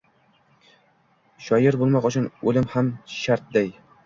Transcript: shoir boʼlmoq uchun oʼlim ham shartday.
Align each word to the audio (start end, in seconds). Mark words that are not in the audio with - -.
shoir 1.49 1.77
boʼlmoq 1.83 2.09
uchun 2.11 2.27
oʼlim 2.31 2.67
ham 2.75 2.91
shartday. 3.19 3.73